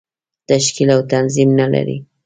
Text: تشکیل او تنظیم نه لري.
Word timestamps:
تشکیل 0.49 0.89
او 0.95 1.01
تنظیم 1.11 1.49
نه 1.59 1.67
لري. 1.73 1.97